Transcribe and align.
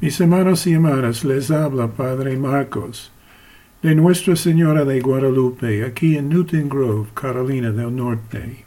Mis 0.00 0.20
hermanos 0.20 0.64
y 0.68 0.74
hermanas, 0.74 1.24
les 1.24 1.50
habla 1.50 1.88
Padre 1.88 2.36
Marcos 2.36 3.10
de 3.82 3.96
Nuestra 3.96 4.36
Señora 4.36 4.84
de 4.84 5.00
Guadalupe, 5.00 5.84
aquí 5.84 6.16
en 6.16 6.28
Newton 6.28 6.68
Grove, 6.68 7.08
Carolina 7.14 7.72
del 7.72 7.96
Norte. 7.96 8.64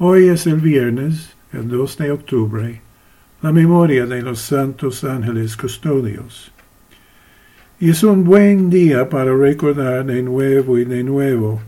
Hoy 0.00 0.26
es 0.26 0.48
el 0.48 0.56
viernes, 0.56 1.36
el 1.52 1.68
2 1.68 1.98
de 1.98 2.10
octubre, 2.10 2.80
la 3.40 3.52
memoria 3.52 4.04
de 4.04 4.20
los 4.20 4.40
santos 4.40 5.04
ángeles 5.04 5.56
custodios. 5.56 6.50
Y 7.78 7.90
es 7.90 8.02
un 8.02 8.24
buen 8.24 8.68
día 8.68 9.08
para 9.08 9.32
recordar 9.32 10.06
de 10.06 10.24
nuevo 10.24 10.76
y 10.76 10.84
de 10.84 11.04
nuevo 11.04 11.60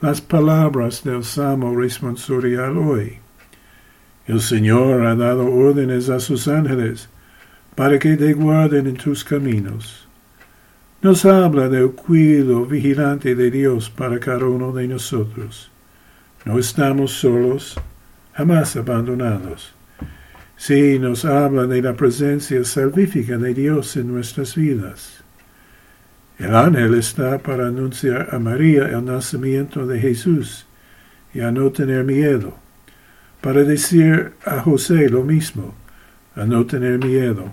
las 0.00 0.22
palabras 0.22 1.04
del 1.04 1.24
Salmo 1.24 1.76
responsorial 1.76 2.78
hoy. 2.78 3.18
El 4.26 4.40
Señor 4.40 5.04
ha 5.04 5.14
dado 5.14 5.44
órdenes 5.52 6.08
a 6.08 6.20
sus 6.20 6.48
ángeles 6.48 7.10
para 7.78 7.96
que 8.00 8.16
te 8.16 8.32
guarden 8.32 8.88
en 8.88 8.96
tus 8.96 9.22
caminos. 9.22 10.08
Nos 11.00 11.24
habla 11.24 11.68
del 11.68 11.92
cuidado 11.92 12.66
vigilante 12.66 13.36
de 13.36 13.52
Dios 13.52 13.88
para 13.88 14.18
cada 14.18 14.46
uno 14.46 14.72
de 14.72 14.88
nosotros. 14.88 15.70
No 16.44 16.58
estamos 16.58 17.12
solos, 17.12 17.76
jamás 18.32 18.74
abandonados. 18.74 19.72
Sí, 20.56 20.98
nos 20.98 21.24
habla 21.24 21.68
de 21.68 21.80
la 21.80 21.94
presencia 21.94 22.64
salvífica 22.64 23.38
de 23.38 23.54
Dios 23.54 23.96
en 23.96 24.08
nuestras 24.08 24.56
vidas. 24.56 25.22
El 26.36 26.56
ángel 26.56 26.94
está 26.94 27.38
para 27.38 27.68
anunciar 27.68 28.30
a 28.32 28.40
María 28.40 28.88
el 28.88 29.04
nacimiento 29.04 29.86
de 29.86 30.00
Jesús 30.00 30.66
y 31.32 31.42
a 31.42 31.52
no 31.52 31.70
tener 31.70 32.02
miedo, 32.02 32.58
para 33.40 33.62
decir 33.62 34.32
a 34.44 34.62
José 34.62 35.08
lo 35.08 35.22
mismo, 35.22 35.76
a 36.34 36.44
no 36.44 36.66
tener 36.66 36.98
miedo, 36.98 37.52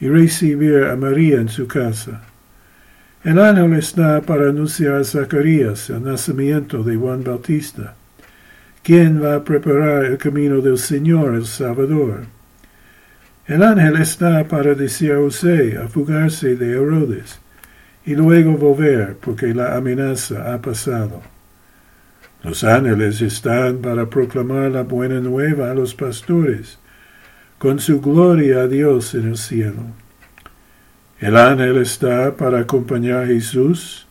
y 0.00 0.08
recibir 0.08 0.84
a 0.84 0.96
María 0.96 1.36
en 1.36 1.48
su 1.48 1.68
casa. 1.68 2.22
El 3.22 3.38
ángel 3.38 3.74
está 3.74 4.22
para 4.22 4.48
anunciar 4.48 4.94
a 4.94 5.04
Zacarías 5.04 5.90
el 5.90 6.02
nacimiento 6.04 6.82
de 6.82 6.96
Juan 6.96 7.22
Bautista, 7.22 7.94
quien 8.82 9.22
va 9.22 9.34
a 9.34 9.44
preparar 9.44 10.06
el 10.06 10.16
camino 10.16 10.62
del 10.62 10.78
Señor 10.78 11.34
el 11.34 11.44
Salvador. 11.44 12.22
El 13.46 13.62
ángel 13.62 14.00
está 14.00 14.44
para 14.44 14.74
decir 14.74 15.12
a 15.12 15.16
José 15.16 15.76
a 15.76 15.88
fugarse 15.88 16.56
de 16.56 16.70
Herodes 16.70 17.40
y 18.06 18.14
luego 18.14 18.52
volver 18.52 19.16
porque 19.20 19.52
la 19.54 19.76
amenaza 19.76 20.54
ha 20.54 20.62
pasado. 20.62 21.20
Los 22.42 22.64
ángeles 22.64 23.20
están 23.20 23.78
para 23.78 24.08
proclamar 24.08 24.70
la 24.70 24.82
buena 24.82 25.20
nueva 25.20 25.70
a 25.70 25.74
los 25.74 25.94
pastores 25.94 26.78
con 27.60 27.78
su 27.78 28.00
gloria 28.00 28.62
a 28.62 28.68
Dios 28.68 29.14
en 29.14 29.28
el 29.28 29.36
cielo. 29.36 29.82
El 31.18 31.36
ángel 31.36 31.76
está 31.76 32.34
para 32.34 32.60
acompañar 32.60 33.24
a 33.24 33.26
Jesús 33.26 34.06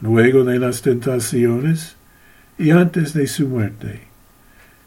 luego 0.00 0.42
de 0.42 0.58
las 0.58 0.82
tentaciones 0.82 1.94
y 2.58 2.70
antes 2.70 3.14
de 3.14 3.28
su 3.28 3.46
muerte. 3.46 4.00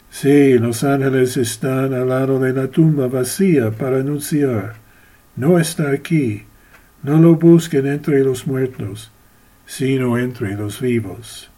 Sí, 0.09 0.59
los 0.59 0.83
ángeles 0.83 1.37
están 1.37 1.93
al 1.93 2.09
lado 2.09 2.37
de 2.37 2.51
la 2.51 2.67
tumba 2.67 3.07
vacía 3.07 3.71
para 3.71 4.01
anunciar, 4.01 4.73
no 5.37 5.57
está 5.57 5.91
aquí, 5.91 6.43
no 7.03 7.17
lo 7.17 7.35
busquen 7.35 7.87
entre 7.87 8.25
los 8.25 8.45
muertos, 8.45 9.09
sino 9.65 10.17
entre 10.17 10.57
los 10.57 10.81
vivos. 10.81 11.49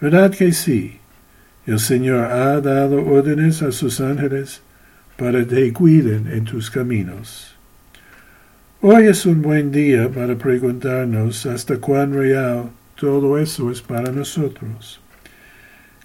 ¿Verdad 0.00 0.30
que 0.30 0.52
sí? 0.52 1.00
El 1.66 1.80
Señor 1.80 2.26
ha 2.26 2.60
dado 2.60 3.04
órdenes 3.04 3.62
a 3.62 3.72
sus 3.72 4.00
ángeles 4.00 4.62
para 5.20 5.44
te 5.46 5.70
cuiden 5.74 6.30
en 6.32 6.44
tus 6.44 6.70
caminos. 6.70 7.54
Hoy 8.80 9.04
es 9.04 9.26
un 9.26 9.42
buen 9.42 9.70
día 9.70 10.08
para 10.08 10.34
preguntarnos 10.34 11.44
hasta 11.44 11.76
cuán 11.76 12.14
real 12.14 12.70
todo 12.98 13.38
eso 13.38 13.70
es 13.70 13.82
para 13.82 14.12
nosotros. 14.12 14.98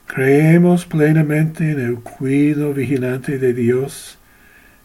Creemos 0.06 0.86
plenamente 0.86 1.72
en 1.72 1.80
el 1.80 1.96
cuidado 2.00 2.74
vigilante 2.74 3.40
de 3.40 3.54
Dios, 3.54 4.18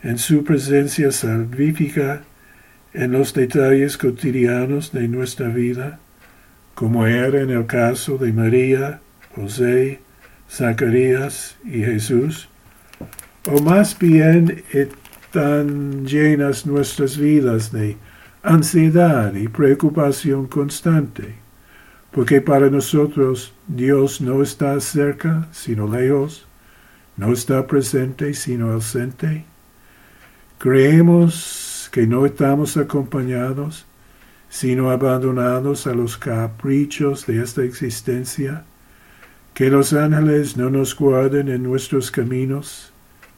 en 0.04 0.16
su 0.16 0.44
presencia 0.44 1.10
salvífica, 1.10 2.22
en 2.94 3.10
los 3.10 3.34
detalles 3.34 3.99
cotidianos 3.99 4.93
de 4.93 5.09
nuestra 5.09 5.49
vida, 5.49 5.99
como 6.77 7.04
era 7.04 7.41
en 7.41 7.50
el 7.50 7.66
caso 7.66 8.16
de 8.16 8.33
María, 8.33 9.00
José, 9.34 9.99
Zacarías 10.49 11.56
y 11.65 11.83
Jesús 11.83 12.49
o 13.49 13.61
más 13.61 13.99
bien 13.99 14.62
están 14.73 16.05
llenas 16.06 16.67
nuestras 16.67 17.17
vidas 17.17 17.73
de 17.73 17.97
ansiedad 18.43 19.34
y 19.34 19.49
preocupación 19.49 20.47
constante, 20.47 21.34
porque 22.11 22.41
para 22.41 22.69
nosotros 22.69 23.55
Dios 23.67 24.21
no 24.21 24.43
está 24.43 24.78
cerca, 24.81 25.49
sino 25.53 25.87
lejos, 25.89 26.47
no 27.17 27.33
está 27.33 27.67
presente, 27.67 28.34
sino 28.34 28.73
ausente. 28.73 29.45
Creemos 30.59 31.89
que 31.93 32.07
no 32.07 32.27
estamos 32.27 32.77
acompañados, 32.77 33.87
sino 34.49 34.91
abandonados 34.91 35.87
a 35.87 35.95
los 35.95 36.17
caprichos 36.19 37.27
de 37.27 37.43
esta 37.43 37.62
existencia, 37.62 38.65
que 39.55 39.71
los 39.71 39.93
ángeles 39.93 40.57
no 40.57 40.71
nos 40.71 40.95
guarden 40.95 41.49
en 41.49 41.62
nuestros 41.62 42.11
caminos, 42.11 42.93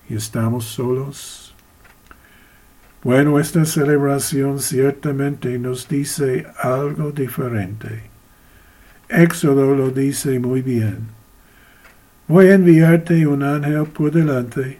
y 0.08 0.16
estamos 0.16 0.64
solos. 0.64 1.54
Bueno, 3.02 3.40
esta 3.40 3.64
celebración 3.64 4.60
ciertamente 4.60 5.58
nos 5.58 5.88
dice 5.88 6.46
algo 6.60 7.10
diferente. 7.10 8.02
Éxodo 9.08 9.74
lo 9.74 9.90
dice 9.90 10.38
muy 10.38 10.62
bien. 10.62 11.08
Voy 12.28 12.46
a 12.46 12.54
enviarte 12.54 13.26
un 13.26 13.42
ángel 13.42 13.86
por 13.86 14.12
delante 14.12 14.78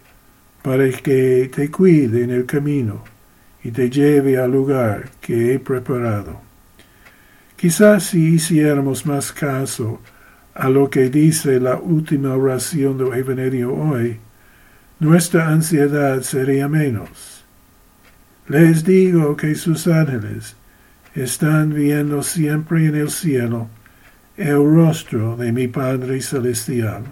para 0.61 0.89
que 0.89 1.51
te 1.53 1.69
cuide 1.69 2.23
en 2.23 2.31
el 2.31 2.45
camino 2.45 3.03
y 3.63 3.71
te 3.71 3.89
lleve 3.89 4.37
al 4.37 4.51
lugar 4.51 5.09
que 5.19 5.53
he 5.53 5.59
preparado. 5.59 6.41
Quizás 7.57 8.03
si 8.05 8.35
hiciéramos 8.35 9.05
más 9.05 9.31
caso 9.31 9.99
a 10.53 10.69
lo 10.69 10.89
que 10.89 11.09
dice 11.09 11.59
la 11.59 11.77
última 11.77 12.35
oración 12.35 12.97
del 12.97 13.13
Evangelio 13.13 13.73
hoy, 13.73 14.19
nuestra 15.03 15.49
ansiedad 15.49 16.21
sería 16.21 16.69
menos. 16.69 17.43
Les 18.47 18.85
digo 18.85 19.35
que 19.35 19.53
sus 19.55 19.85
ángeles 19.87 20.55
están 21.13 21.73
viendo 21.73 22.23
siempre 22.23 22.87
en 22.87 22.95
el 22.95 23.09
cielo 23.11 23.67
el 24.37 24.55
rostro 24.55 25.35
de 25.35 25.51
mi 25.51 25.67
Padre 25.67 26.21
Celestial. 26.21 27.03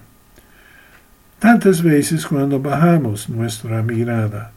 Tantas 1.39 1.83
veces 1.83 2.25
cuando 2.25 2.59
bajamos 2.59 3.29
nuestra 3.29 3.83
mirada 3.83 4.53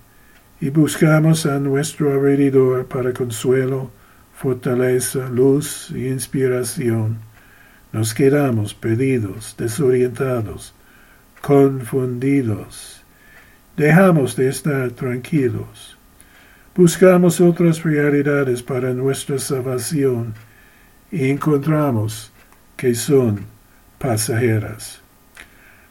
y 0.61 0.71
buscamos 0.71 1.45
a 1.45 1.59
nuestro 1.59 2.13
alrededor 2.13 2.87
para 2.87 3.13
consuelo, 3.13 3.91
fortaleza, 4.37 5.29
luz 5.29 5.91
y 5.95 6.07
inspiración, 6.07 7.19
nos 7.93 8.15
quedamos 8.15 8.75
perdidos, 8.75 9.55
desorientados, 9.59 10.75
confundidos 11.43 13.04
Dejamos 13.77 14.37
de 14.37 14.49
estar 14.49 14.91
tranquilos. 14.93 15.97
Buscamos 16.77 17.41
otras 17.41 17.83
realidades 17.83 18.63
para 18.63 18.93
nuestra 18.93 19.39
salvación 19.39 20.35
y 21.11 21.29
encontramos 21.29 22.33
que 22.77 22.95
son 22.95 23.47
pasajeras. 23.99 25.01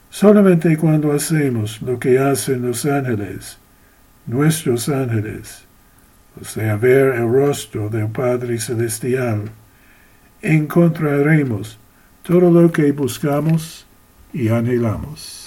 Solamente 0.09 0.77
cuando 0.77 1.11
hacemos 1.11 1.81
lo 1.81 1.99
que 1.99 2.19
hacen 2.19 2.61
los 2.61 2.85
ángeles, 2.85 3.57
nuestros 4.27 4.87
ángeles, 4.87 5.65
o 6.39 6.45
sea, 6.45 6.77
ver 6.77 7.15
el 7.15 7.29
rostro 7.29 7.89
del 7.89 8.07
Padre 8.07 8.59
Celestial, 8.59 9.43
encontraremos 10.41 11.79
todo 12.21 12.49
lo 12.49 12.71
que 12.71 12.93
buscamos 12.93 13.85
y 14.31 14.47
anhelamos. 14.47 15.42